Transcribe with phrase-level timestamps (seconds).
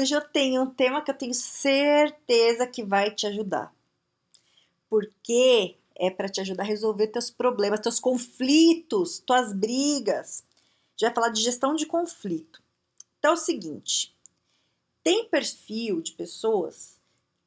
[0.00, 3.74] Hoje eu tenho um tema que eu tenho certeza que vai te ajudar.
[4.88, 10.42] Porque é para te ajudar a resolver teus problemas, teus conflitos, tuas brigas.
[10.96, 12.62] Já falar de gestão de conflito.
[13.18, 14.14] Então é o seguinte:
[15.02, 16.98] tem perfil de pessoas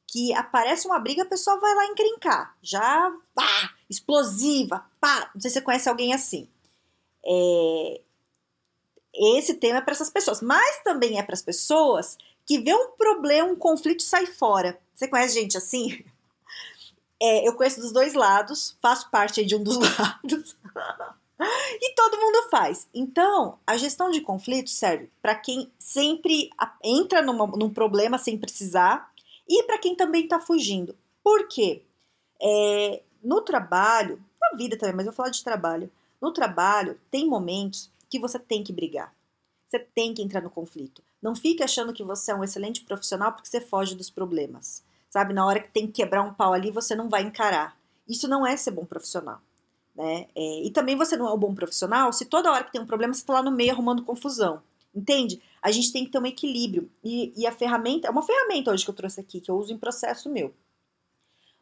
[0.06, 5.30] que aparece uma briga, a pessoa vai lá encrencar, já pá, explosiva, pá.
[5.34, 6.48] Não sei se você conhece alguém assim.
[7.26, 8.00] É,
[9.14, 12.92] esse tema é para essas pessoas, mas também é para as pessoas que vê um
[12.92, 14.78] problema, um conflito sai fora.
[14.94, 16.04] Você conhece gente assim?
[17.20, 20.56] É, eu conheço dos dois lados, faço parte de um dos lados.
[21.80, 22.88] e todo mundo faz.
[22.92, 26.50] Então, a gestão de conflito serve para quem sempre
[26.82, 29.10] entra numa, num problema sem precisar
[29.48, 30.96] e para quem também está fugindo.
[31.22, 31.82] Por quê?
[32.42, 35.90] É, no trabalho, na vida também, mas eu falar de trabalho.
[36.20, 39.14] No trabalho, tem momentos que você tem que brigar.
[39.74, 41.02] Você tem que entrar no conflito.
[41.20, 44.84] Não fique achando que você é um excelente profissional porque você foge dos problemas.
[45.10, 47.76] Sabe, na hora que tem que quebrar um pau ali, você não vai encarar.
[48.08, 49.40] Isso não é ser bom profissional.
[49.96, 50.28] Né?
[50.32, 52.86] É, e também você não é um bom profissional se toda hora que tem um
[52.86, 54.62] problema você está lá no meio arrumando confusão.
[54.94, 55.42] Entende?
[55.60, 56.88] A gente tem que ter um equilíbrio.
[57.02, 59.72] E, e a ferramenta, é uma ferramenta hoje que eu trouxe aqui, que eu uso
[59.72, 60.54] em processo meu.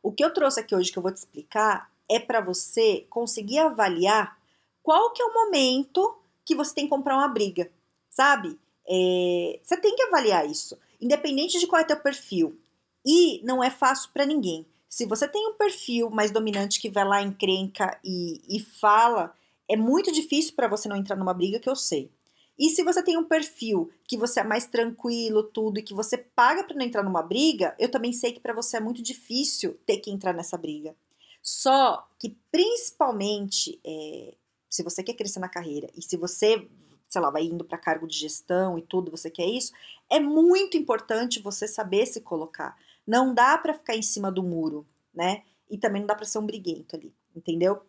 [0.03, 3.61] O que eu trouxe aqui hoje que eu vou te explicar é para você conseguir
[3.61, 4.39] avaliar
[4.83, 7.71] qual que é o momento que você tem que comprar uma briga,
[8.13, 8.57] sabe?
[8.87, 12.57] É, você tem que avaliar isso, independente de qual é teu perfil.
[13.05, 14.65] E não é fácil para ninguém.
[14.89, 19.35] Se você tem um perfil mais dominante que vai lá, encrenca e, e fala,
[19.69, 22.11] é muito difícil para você não entrar numa briga, que eu sei.
[22.59, 26.19] E se você tem um perfil que você é mais tranquilo, tudo, e que você
[26.19, 29.79] paga para não entrar numa briga, eu também sei que para você é muito difícil
[29.87, 30.95] ter que entrar nessa briga.
[31.43, 34.35] Só que, principalmente, é,
[34.69, 36.69] se você quer crescer na carreira e se você
[37.13, 39.73] sei lá, vai indo para cargo de gestão e tudo, você quer isso,
[40.11, 42.75] é muito importante você saber se colocar.
[43.07, 45.43] Não dá para ficar em cima do muro, né?
[45.69, 47.83] E também não dá para ser um briguento ali, entendeu?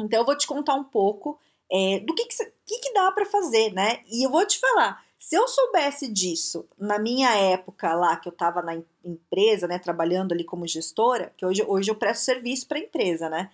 [0.00, 1.38] Então eu vou te contar um pouco
[1.70, 4.02] é, do que que, que, que dá para fazer, né?
[4.06, 8.32] E eu vou te falar, se eu soubesse disso na minha época lá, que eu
[8.32, 12.78] estava na empresa, né, trabalhando ali como gestora, que hoje, hoje eu presto serviço para
[12.78, 13.50] a empresa, né?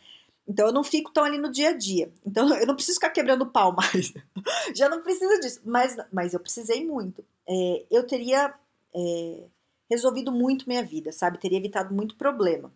[0.48, 2.10] Então eu não fico tão ali no dia a dia.
[2.26, 4.14] Então eu não preciso ficar quebrando pau mais.
[4.74, 5.60] Já não precisa disso.
[5.64, 7.24] Mas, mas eu precisei muito.
[7.46, 8.54] É, eu teria
[8.94, 9.44] é,
[9.90, 11.38] resolvido muito minha vida, sabe?
[11.38, 12.72] Teria evitado muito problema.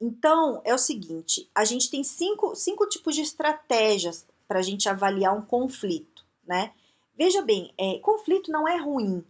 [0.00, 4.88] Então é o seguinte: a gente tem cinco, cinco tipos de estratégias para a gente
[4.88, 6.72] avaliar um conflito, né?
[7.16, 9.24] Veja bem, é, conflito não é ruim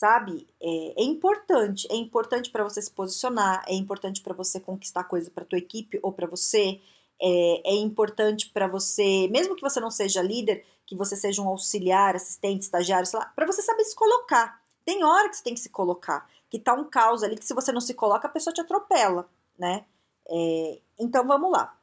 [0.00, 0.48] sabe?
[0.58, 5.30] É, é importante, é importante para você se posicionar, é importante para você conquistar coisa
[5.30, 6.80] para tua equipe ou para você,
[7.20, 11.48] é, é importante para você, mesmo que você não seja líder, que você seja um
[11.48, 14.62] auxiliar, assistente, estagiário, sei lá, para você saber se colocar.
[14.86, 17.52] Tem hora que você tem que se colocar, que tá um caos ali que se
[17.52, 19.28] você não se coloca a pessoa te atropela,
[19.58, 19.84] né?
[20.30, 21.76] É, então vamos lá.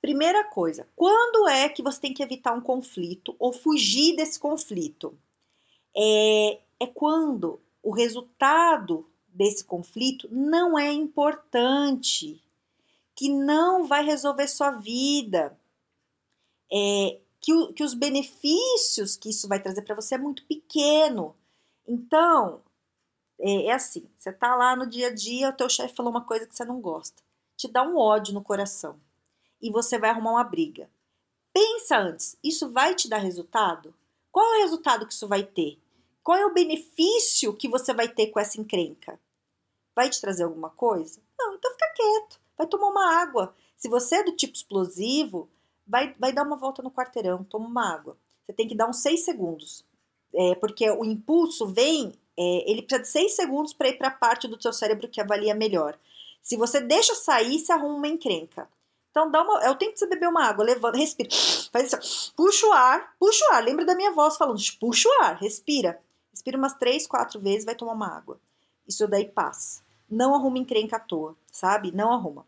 [0.00, 5.18] Primeira coisa, quando é que você tem que evitar um conflito ou fugir desse conflito?
[5.96, 12.42] É, é quando o resultado desse conflito não é importante,
[13.14, 15.58] que não vai resolver sua vida,
[16.72, 21.36] é, que, o, que os benefícios que isso vai trazer para você é muito pequeno.
[21.86, 22.62] Então,
[23.38, 26.24] é, é assim, você tá lá no dia a dia, o teu chefe falou uma
[26.24, 27.22] coisa que você não gosta,
[27.56, 28.98] te dá um ódio no coração
[29.60, 30.88] e você vai arrumar uma briga.
[31.52, 33.94] Pensa antes, isso vai te dar resultado?
[34.32, 35.78] Qual é o resultado que isso vai ter?
[36.24, 39.20] Qual é o benefício que você vai ter com essa encrenca?
[39.94, 41.20] Vai te trazer alguma coisa?
[41.38, 43.54] Não, então fica quieto, vai tomar uma água.
[43.76, 45.50] Se você é do tipo explosivo,
[45.86, 48.16] vai, vai dar uma volta no quarteirão, toma uma água.
[48.46, 49.84] Você tem que dar uns seis segundos,
[50.34, 54.10] é, porque o impulso vem, é, ele precisa de seis segundos para ir para a
[54.10, 55.98] parte do seu cérebro que avalia melhor.
[56.42, 58.66] Se você deixa sair, se arruma uma encrenca.
[59.10, 61.28] Então dá uma, é o tempo de você beber uma água, levanta, respira,
[61.70, 63.62] faz isso, puxa o ar, puxa o ar.
[63.62, 66.02] Lembra da minha voz falando, puxa o ar, respira.
[66.34, 68.40] Respira umas três, quatro vezes, vai tomar uma água.
[68.88, 69.84] Isso daí passa.
[70.10, 71.92] Não arruma encrenca à toa, sabe?
[71.92, 72.44] Não arruma.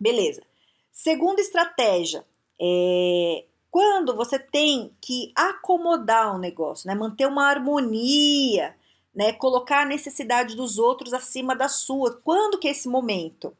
[0.00, 0.42] Beleza.
[0.90, 2.24] Segunda estratégia
[2.58, 6.94] é quando você tem que acomodar o negócio, né?
[6.94, 8.74] Manter uma harmonia,
[9.14, 9.30] né?
[9.34, 12.18] Colocar a necessidade dos outros acima da sua.
[12.24, 13.54] Quando que é esse momento?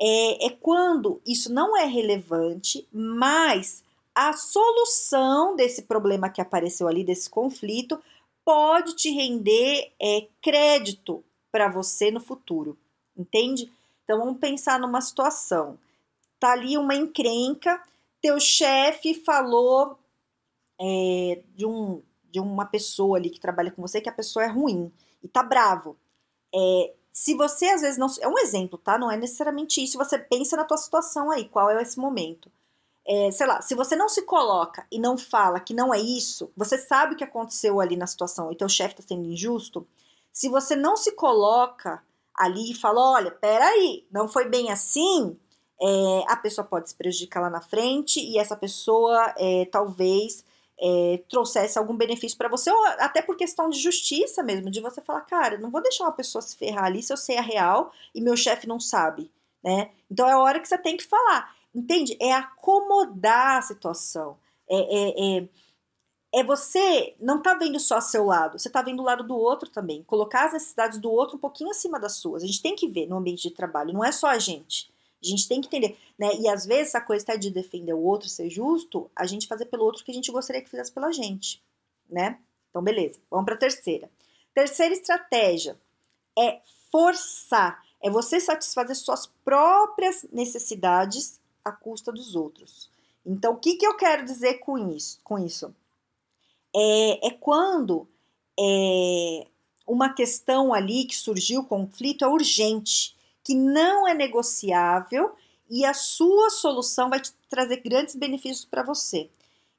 [0.00, 3.84] É, é quando isso não é relevante, mas
[4.14, 8.00] a solução desse problema que apareceu ali, desse conflito,
[8.46, 12.78] pode te render é, crédito para você no futuro,
[13.16, 13.72] entende?
[14.04, 15.76] Então vamos pensar numa situação.
[16.38, 17.82] Tá ali uma encrenca,
[18.22, 19.98] teu chefe falou
[20.80, 22.00] é, de, um,
[22.30, 25.42] de uma pessoa ali que trabalha com você que a pessoa é ruim e tá
[25.42, 25.96] bravo.
[26.54, 28.06] É, se você às vezes não.
[28.20, 28.96] É um exemplo, tá?
[28.96, 29.98] Não é necessariamente isso.
[29.98, 32.48] Você pensa na tua situação aí, qual é esse momento.
[33.08, 36.50] É, sei lá, se você não se coloca e não fala que não é isso,
[36.56, 39.86] você sabe o que aconteceu ali na situação e teu chefe tá sendo injusto.
[40.32, 42.02] Se você não se coloca
[42.34, 45.38] ali e fala: olha, peraí, não foi bem assim,
[45.80, 50.44] é, a pessoa pode se prejudicar lá na frente e essa pessoa é, talvez
[50.78, 55.00] é, trouxesse algum benefício para você, ou até por questão de justiça mesmo, de você
[55.00, 57.92] falar, cara, não vou deixar uma pessoa se ferrar ali se eu sei a real
[58.14, 59.30] e meu chefe não sabe,
[59.62, 59.90] né?
[60.10, 62.16] Então é a hora que você tem que falar, entende?
[62.20, 64.38] É acomodar a situação,
[64.68, 65.48] é, é, é,
[66.40, 69.68] é você não tá vendo só seu lado, você tá vendo o lado do outro
[69.68, 72.42] também, colocar as necessidades do outro um pouquinho acima das suas.
[72.42, 74.90] A gente tem que ver no ambiente de trabalho, não é só a gente.
[75.22, 76.30] A gente tem que entender, né?
[76.38, 79.66] E às vezes essa coisa tá de defender o outro, ser justo, a gente fazer
[79.66, 81.62] pelo outro que a gente gostaria que fizesse pela gente,
[82.08, 82.38] né?
[82.70, 83.20] Então, beleza.
[83.30, 84.10] Vamos para a terceira.
[84.54, 85.78] Terceira estratégia
[86.38, 92.88] é forçar, é você satisfazer suas próprias necessidades à custa dos outros.
[93.24, 95.18] Então, o que, que eu quero dizer com isso?
[95.24, 95.74] Com isso?
[96.74, 98.06] É, é quando
[98.58, 99.46] é,
[99.86, 105.34] uma questão ali que surgiu, conflito, é urgente que não é negociável
[105.68, 109.28] e a sua solução vai te trazer grandes benefícios para você.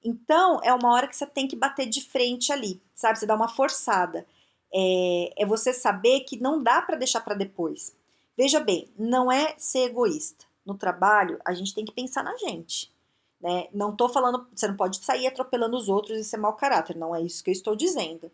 [0.03, 3.19] Então, é uma hora que você tem que bater de frente ali, sabe?
[3.19, 4.25] Você dá uma forçada.
[4.73, 7.95] É, é você saber que não dá para deixar para depois.
[8.37, 10.46] Veja bem, não é ser egoísta.
[10.67, 12.93] No trabalho, a gente tem que pensar na gente.
[13.41, 13.67] Né?
[13.73, 17.15] Não tô falando, você não pode sair atropelando os outros e ser mau caráter, não
[17.15, 18.31] é isso que eu estou dizendo.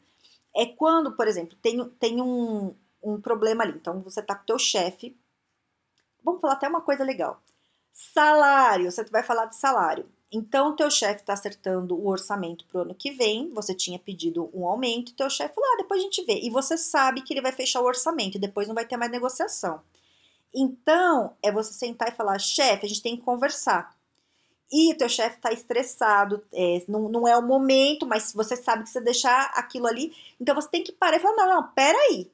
[0.56, 3.74] É quando, por exemplo, tem, tem um, um problema ali.
[3.78, 5.16] Então, você tá com teu chefe,
[6.24, 7.42] Vamos falar até uma coisa legal.
[7.92, 10.10] Salário, você vai falar de salário.
[10.32, 14.50] Então, teu chefe está acertando o orçamento para o ano que vem, você tinha pedido
[14.52, 16.40] um aumento, teu chefe falou, ah, depois a gente vê.
[16.40, 19.82] E você sabe que ele vai fechar o orçamento depois não vai ter mais negociação.
[20.54, 23.96] Então, é você sentar e falar, chefe, a gente tem que conversar.
[24.72, 28.84] E o teu chefe está estressado, é, não, não é o momento, mas você sabe
[28.84, 30.16] que você deixar aquilo ali.
[30.40, 32.32] Então, você tem que parar e falar, não, não, peraí,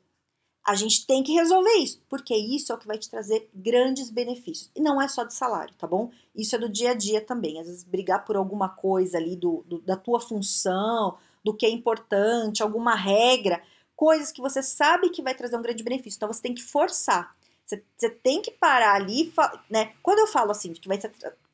[0.66, 4.10] a gente tem que resolver isso, porque isso é o que vai te trazer grandes
[4.10, 4.69] benefícios.
[4.75, 6.12] E não é só de salário, tá bom?
[6.36, 7.60] Isso é do dia a dia também.
[7.60, 11.69] Às vezes, brigar por alguma coisa ali do, do da tua função, do que é
[11.69, 13.62] importante, alguma regra,
[13.95, 16.18] coisas que você sabe que vai trazer um grande benefício.
[16.18, 17.36] Então, você tem que forçar.
[17.69, 19.31] Você, tem que parar ali,
[19.69, 19.94] né?
[20.01, 21.00] Quando eu falo assim, que vai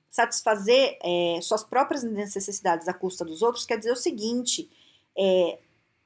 [0.10, 4.70] satisfazer é, suas próprias necessidades à custa dos outros, quer dizer o seguinte:
[5.18, 5.60] é,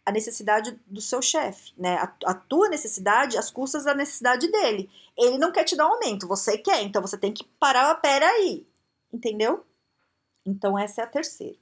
[0.04, 1.98] a necessidade do seu chefe, né?
[1.98, 4.90] A, a, tua necessidade, as custas da necessidade dele.
[5.16, 8.26] Ele não quer te dar um aumento, você quer, então você tem que parar, pera
[8.26, 8.66] aí,
[9.14, 9.64] entendeu?
[10.44, 11.58] Então essa é a terceira.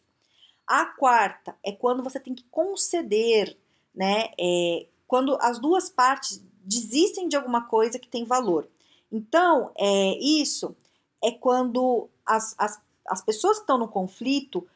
[0.66, 3.58] A quarta é quando você tem que conceder,
[3.94, 4.30] né?
[4.40, 8.68] É, quando as duas partes desistem de alguma coisa que tem valor.
[9.12, 10.76] Então, é, isso
[11.24, 14.68] é quando as, as, as pessoas que estão no conflito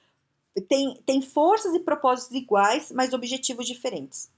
[0.67, 4.29] tem, tem forças e propósitos iguais, mas objetivos diferentes.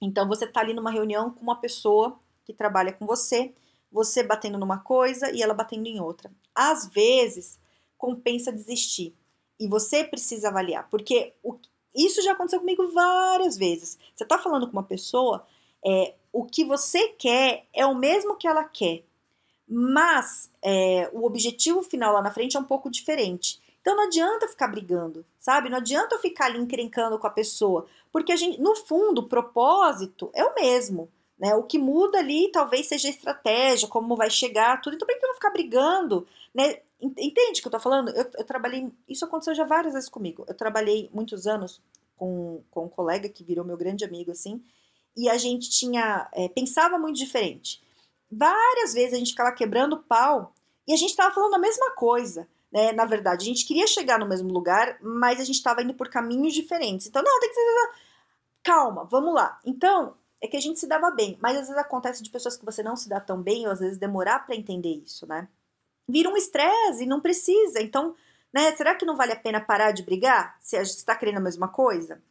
[0.00, 3.54] Então você está ali numa reunião com uma pessoa que trabalha com você,
[3.90, 6.32] você batendo numa coisa e ela batendo em outra.
[6.54, 7.58] Às vezes
[7.96, 9.14] compensa desistir
[9.60, 11.56] e você precisa avaliar, porque o,
[11.94, 13.96] isso já aconteceu comigo várias vezes.
[14.14, 15.46] Você está falando com uma pessoa,
[15.84, 19.04] é, o que você quer é o mesmo que ela quer,
[19.68, 23.60] mas é, o objetivo final lá na frente é um pouco diferente.
[23.80, 25.68] Então não adianta ficar brigando, sabe?
[25.68, 29.28] Não adianta eu ficar ali encrencando com a pessoa, porque a gente, no fundo, o
[29.28, 31.08] propósito é o mesmo,
[31.38, 31.54] né?
[31.54, 34.94] O que muda ali talvez seja a estratégia, como vai chegar, tudo.
[34.94, 36.78] Então por que eu não ficar brigando, né?
[37.00, 38.10] Entende o que eu tô falando?
[38.10, 40.44] Eu, eu, trabalhei, isso aconteceu já várias vezes comigo.
[40.46, 41.82] Eu trabalhei muitos anos
[42.16, 44.62] com, com um colega que virou meu grande amigo, assim,
[45.16, 47.82] e a gente tinha, é, pensava muito diferente.
[48.30, 50.54] Várias vezes a gente ficava quebrando pau
[50.86, 52.90] e a gente tava falando a mesma coisa né?
[52.92, 56.08] Na verdade, a gente queria chegar no mesmo lugar, mas a gente estava indo por
[56.08, 57.06] caminhos diferentes.
[57.06, 57.90] Então, não, tem que ser.
[58.62, 59.60] Calma, vamos lá.
[59.64, 62.64] Então, é que a gente se dava bem, mas às vezes acontece de pessoas que
[62.64, 65.48] você não se dá tão bem, ou às vezes demorar para entender isso, né?
[66.08, 67.82] Vira um estresse e não precisa.
[67.82, 68.14] Então,
[68.52, 71.38] né, será que não vale a pena parar de brigar se a gente está querendo
[71.38, 72.22] a mesma coisa?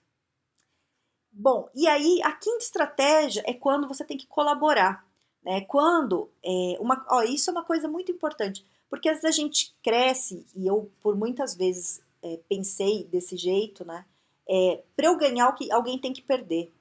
[1.31, 5.05] Bom, e aí a quinta estratégia é quando você tem que colaborar,
[5.43, 5.61] né?
[5.61, 9.73] Quando é, uma, ó, isso é uma coisa muito importante, porque às vezes a gente
[9.81, 14.05] cresce e eu por muitas vezes é, pensei desse jeito, né?
[14.47, 16.71] É, para eu ganhar o que alguém tem que perder.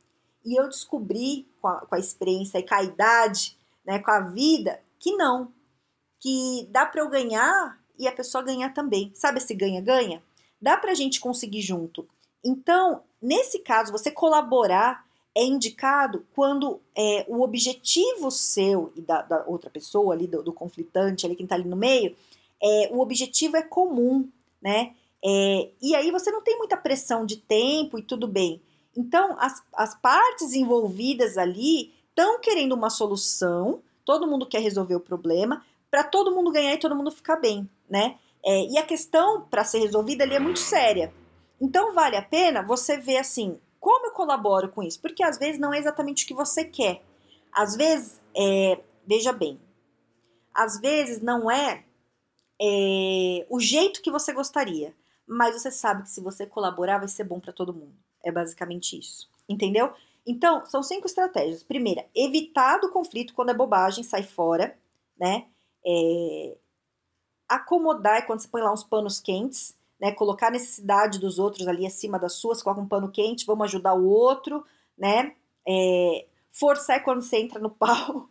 [0.45, 4.21] E eu descobri com a, com a experiência e com a idade, né, com a
[4.21, 5.53] vida, que não,
[6.19, 9.13] que dá para eu ganhar e a pessoa ganhar também.
[9.15, 10.23] Sabe esse ganha-ganha?
[10.61, 12.09] Dá para a gente conseguir junto.
[12.45, 19.45] Então, nesse caso, você colaborar é indicado quando é, o objetivo seu e da, da
[19.47, 22.17] outra pessoa ali, do, do, conflitante, ali quem está ali no meio,
[22.63, 24.29] é, o objetivo é comum,
[24.61, 24.95] né?
[25.25, 28.61] É, e aí você não tem muita pressão de tempo e tudo bem.
[28.97, 35.01] Então, as, as partes envolvidas ali estão querendo uma solução, todo mundo quer resolver o
[35.01, 38.17] problema, para todo mundo ganhar e todo mundo ficar bem, né?
[38.45, 41.13] É, e a questão para ser resolvida ali é muito séria.
[41.61, 45.01] Então, vale a pena você ver assim, como eu colaboro com isso?
[45.01, 47.03] Porque às vezes não é exatamente o que você quer.
[47.53, 49.61] Às vezes, é, veja bem,
[50.55, 51.85] às vezes não é,
[52.61, 54.95] é o jeito que você gostaria
[55.31, 57.95] mas você sabe que se você colaborar vai ser bom para todo mundo.
[58.25, 59.31] É basicamente isso.
[59.49, 59.95] Entendeu?
[60.27, 61.63] Então, são cinco estratégias.
[61.63, 64.77] Primeira, evitar do conflito quando é bobagem, sai fora,
[65.17, 65.47] né?
[65.87, 66.57] É...
[67.49, 70.13] Acomodar é quando você põe lá uns panos quentes, né?
[70.13, 73.95] Colocar a necessidade dos outros ali acima das suas, coloca um pano quente, vamos ajudar
[73.95, 74.65] o outro,
[74.97, 75.35] né?
[75.67, 76.27] É...
[76.53, 78.29] Forçar é quando você entra no pau.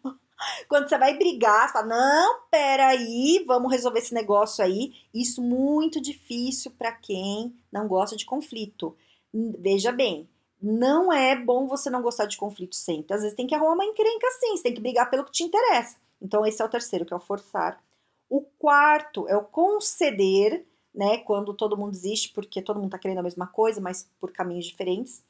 [0.69, 4.93] Quando você vai brigar, você fala, não, peraí, vamos resolver esse negócio aí.
[5.13, 8.95] Isso muito difícil para quem não gosta de conflito.
[9.33, 10.29] Veja bem,
[10.61, 13.13] não é bom você não gostar de conflito sempre.
[13.13, 15.43] Às vezes tem que arrumar uma encrenca sim, você tem que brigar pelo que te
[15.43, 15.97] interessa.
[16.21, 17.81] Então esse é o terceiro, que é o forçar.
[18.29, 23.19] O quarto é o conceder, né, quando todo mundo desiste porque todo mundo tá querendo
[23.19, 25.23] a mesma coisa, mas por caminhos diferentes.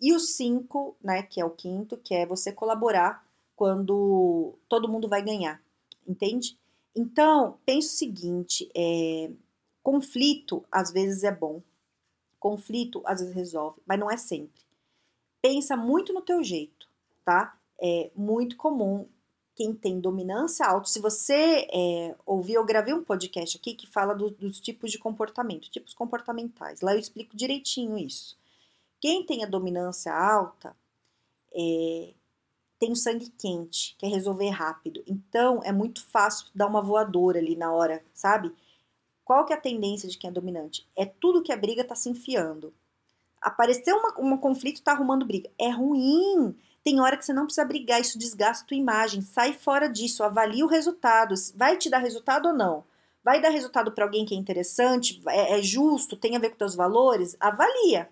[0.00, 5.08] E o cinco, né, que é o quinto, que é você colaborar quando todo mundo
[5.08, 5.62] vai ganhar,
[6.06, 6.58] entende?
[6.94, 9.30] Então, pense o seguinte: é,
[9.82, 11.62] conflito às vezes é bom,
[12.40, 14.62] conflito às vezes resolve, mas não é sempre.
[15.40, 16.88] Pensa muito no teu jeito,
[17.24, 17.56] tá?
[17.80, 19.06] É muito comum
[19.54, 20.88] quem tem dominância alta.
[20.88, 24.98] Se você é, ouvir, eu gravei um podcast aqui que fala do, dos tipos de
[24.98, 26.80] comportamento, tipos comportamentais.
[26.80, 28.36] Lá eu explico direitinho isso.
[29.00, 30.74] Quem tem a dominância alta
[31.54, 32.14] é,
[32.78, 35.02] tem o sangue quente, quer resolver rápido.
[35.06, 38.52] Então é muito fácil dar uma voadora ali na hora, sabe?
[39.24, 40.86] Qual que é a tendência de quem é dominante?
[40.96, 42.72] É tudo que é briga tá se enfiando.
[43.40, 45.50] Apareceu um conflito, tá arrumando briga.
[45.58, 46.56] É ruim.
[46.84, 49.22] Tem hora que você não precisa brigar, isso desgasta tua imagem.
[49.22, 51.34] Sai fora disso, avalia o resultado.
[51.54, 52.84] Vai te dar resultado ou não?
[53.22, 55.22] Vai dar resultado para alguém que é interessante?
[55.28, 56.16] É, é justo?
[56.16, 57.36] Tem a ver com teus valores?
[57.38, 58.10] Avalia.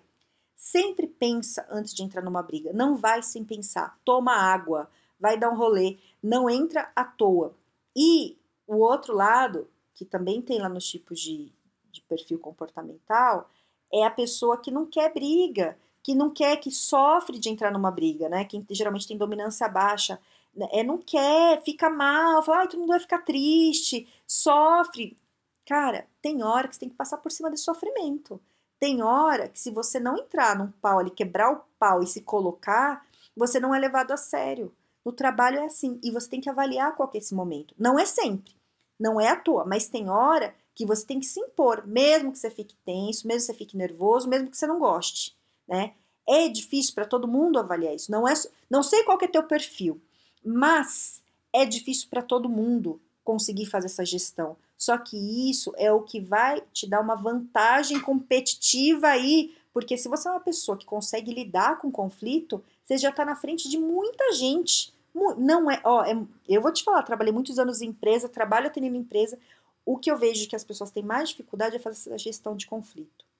[0.55, 2.71] Sempre pensa antes de entrar numa briga.
[2.71, 3.99] Não vai sem pensar.
[4.05, 5.97] Toma água, vai dar um rolê.
[6.23, 7.53] Não entra à toa.
[7.95, 11.51] E o outro lado, que também tem lá nos tipos de,
[11.91, 13.49] de perfil comportamental,
[13.91, 17.91] é a pessoa que não quer briga, que não quer, que sofre de entrar numa
[17.91, 18.45] briga, né?
[18.45, 20.19] Quem geralmente tem dominância baixa,
[20.55, 20.67] né?
[20.71, 25.17] é, não quer, fica mal, fala, ai, todo mundo vai ficar triste, sofre.
[25.65, 28.41] Cara, tem hora que você tem que passar por cima desse sofrimento.
[28.79, 32.21] Tem hora que se você não entrar num pau ali, quebrar o pau e se
[32.21, 33.05] colocar,
[33.35, 34.73] você não é levado a sério.
[35.05, 37.75] No trabalho é assim, e você tem que avaliar qual é esse momento.
[37.77, 38.55] Não é sempre,
[38.99, 42.39] não é à toa, mas tem hora que você tem que se impor, mesmo que
[42.39, 45.35] você fique tenso, mesmo que você fique nervoso, mesmo que você não goste,
[45.71, 45.93] né?
[46.27, 48.11] É difícil para todo mundo avaliar isso.
[48.11, 48.33] Não é,
[48.69, 50.01] não sei qual que é teu perfil,
[50.43, 51.21] mas
[51.53, 54.57] é difícil para todo mundo conseguir fazer essa gestão.
[54.77, 60.09] Só que isso é o que vai te dar uma vantagem competitiva aí, porque se
[60.09, 63.77] você é uma pessoa que consegue lidar com conflito, você já está na frente de
[63.77, 64.93] muita gente.
[65.37, 66.17] Não é, ó, é,
[66.49, 69.37] eu vou te falar, trabalhei muitos anos em empresa, trabalho atendendo empresa.
[69.85, 72.65] O que eu vejo que as pessoas têm mais dificuldade é fazer essa gestão de
[72.65, 73.30] conflito.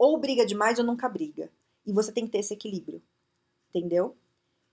[0.00, 1.50] Ou briga demais ou nunca briga.
[1.86, 3.02] E você tem que ter esse equilíbrio.
[3.68, 4.16] Entendeu?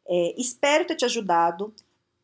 [0.07, 1.73] É, espero ter te ajudado.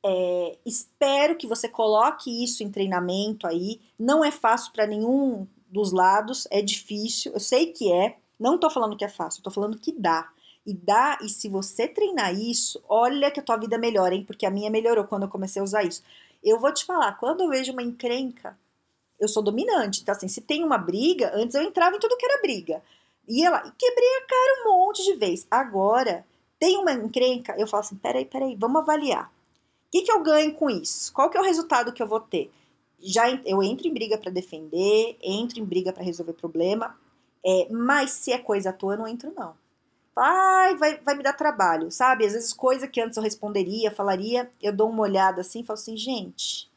[0.05, 3.81] É, espero que você coloque isso em treinamento aí.
[4.00, 7.33] Não é fácil para nenhum dos lados, é difícil.
[7.33, 8.15] Eu sei que é.
[8.39, 10.31] Não tô falando que é fácil, tô falando que dá.
[10.65, 14.24] E dá, e se você treinar isso, olha que a tua vida melhora, hein?
[14.24, 16.01] Porque a minha melhorou quando eu comecei a usar isso.
[16.41, 18.57] Eu vou te falar, quando eu vejo uma encrenca,
[19.23, 20.01] eu sou dominante.
[20.01, 22.81] Então, assim, se tem uma briga, antes eu entrava em tudo que era briga.
[23.27, 25.47] Ia lá e quebrei a cara um monte de vez.
[25.49, 26.25] Agora,
[26.59, 29.31] tem uma encrenca, eu falo assim: peraí, peraí, vamos avaliar
[29.93, 31.13] que, que eu ganho com isso?
[31.13, 32.51] Qual que é o resultado que eu vou ter?
[32.99, 36.97] Já eu entro em briga para defender, entro em briga para resolver problema,
[37.45, 39.53] é, mas se é coisa à toa, eu não entro não.
[40.17, 42.25] Ai, vai, vai me dar trabalho, sabe?
[42.25, 45.77] Às vezes coisa que antes eu responderia, falaria, eu dou uma olhada assim e falo
[45.77, 46.71] assim, gente,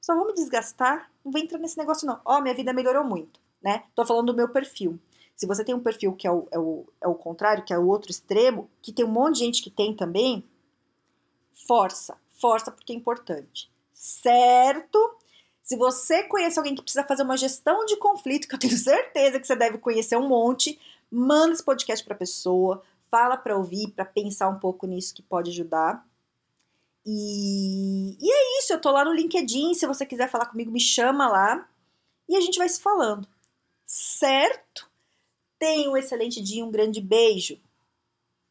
[0.00, 2.20] só vou me desgastar, não vou entrar nesse negócio não.
[2.24, 3.84] Ó, minha vida melhorou muito, né?
[3.94, 4.98] Tô falando do meu perfil.
[5.34, 7.78] Se você tem um perfil que é o, é o, é o contrário, que é
[7.78, 10.44] o outro extremo, que tem um monte de gente que tem também,
[11.66, 13.70] força, força porque é importante.
[13.94, 15.16] Certo?
[15.62, 19.38] Se você conhece alguém que precisa fazer uma gestão de conflito, que eu tenho certeza
[19.38, 20.78] que você deve conhecer um monte,
[21.10, 25.50] manda esse podcast para pessoa, fala para ouvir, para pensar um pouco nisso que pode
[25.50, 26.06] ajudar.
[27.04, 30.80] E, e é isso, eu tô lá no LinkedIn, se você quiser falar comigo, me
[30.80, 31.68] chama lá
[32.28, 33.26] e a gente vai se falando.
[33.86, 34.88] Certo?
[35.58, 37.60] Tenha um excelente dia, um grande beijo.